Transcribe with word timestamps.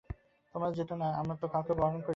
তোমরাও 0.55 0.71
জেতো 0.73 0.95
না, 0.95 1.07
আমি 1.19 1.33
তো 1.41 1.45
কাউকে 1.47 1.73
বারণ 1.73 1.91
করিনি। 1.97 2.09